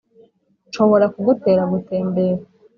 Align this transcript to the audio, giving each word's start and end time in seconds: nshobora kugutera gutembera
nshobora 0.69 1.05
kugutera 1.13 1.61
gutembera 1.71 2.41